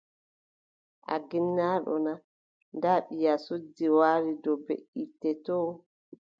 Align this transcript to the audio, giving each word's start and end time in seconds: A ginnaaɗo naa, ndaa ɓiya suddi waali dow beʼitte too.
A 1.13 1.15
ginnaaɗo 1.29 1.93
naa, 2.05 2.23
ndaa 2.75 2.99
ɓiya 3.07 3.33
suddi 3.45 3.85
waali 3.97 4.31
dow 4.43 4.55
beʼitte 4.65 5.29
too. 5.45 5.67